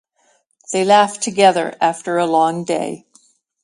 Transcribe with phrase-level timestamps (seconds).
[0.73, 3.05] They laughed together after a long day.